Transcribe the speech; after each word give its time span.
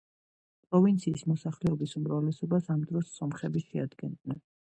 პროვინციის 0.69 1.23
მოსახლეობის 1.31 1.93
უმრავლესობას 2.01 2.71
ამ 2.77 2.83
დროს 2.93 3.13
სომხები 3.21 3.65
შეადგენდნენ. 3.67 4.43